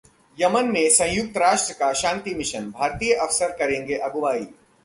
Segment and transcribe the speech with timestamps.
[0.37, 4.45] Yemen में संयुक्त राष्ट्र का शांति मिशन, भारतीय अफसर करेंगे अगुवाई